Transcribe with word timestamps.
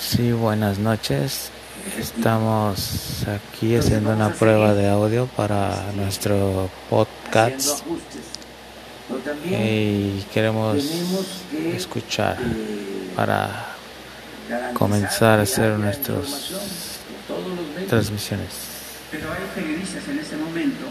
Sí, 0.00 0.32
buenas 0.32 0.78
noches. 0.78 1.50
Estamos 1.98 3.26
aquí 3.28 3.76
haciendo 3.76 4.10
una 4.10 4.32
prueba 4.32 4.72
de 4.72 4.88
audio 4.88 5.26
para 5.26 5.92
nuestro 5.94 6.70
podcast 6.88 7.84
y 9.44 10.22
queremos 10.32 10.82
escuchar 11.74 12.38
para 13.14 13.66
comenzar 14.72 15.40
a 15.40 15.42
hacer 15.42 15.78
nuestras 15.78 16.52
transmisiones. 17.88 18.48
Pero 19.10 19.28
hay 19.30 19.74
en 20.08 20.18
este 20.18 20.36
momento, 20.36 20.86